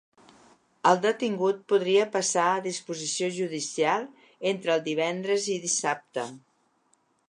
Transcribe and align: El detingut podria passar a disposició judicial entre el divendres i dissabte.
El 0.91 1.01
detingut 1.03 1.59
podria 1.73 2.07
passar 2.17 2.47
a 2.55 2.65
disposició 2.69 3.31
judicial 3.37 4.11
entre 4.55 4.77
el 4.79 4.85
divendres 4.93 5.49
i 5.59 5.63
dissabte. 5.69 6.31